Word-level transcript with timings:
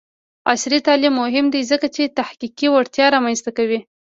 عصري 0.51 0.79
تعلیم 0.87 1.13
مهم 1.21 1.45
دی 1.53 1.61
ځکه 1.71 1.87
چې 1.95 2.13
تحقیقي 2.19 2.67
وړتیا 2.69 3.05
رامنځته 3.15 3.51
کوي. 3.57 3.79